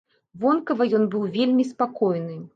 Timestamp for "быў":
1.13-1.29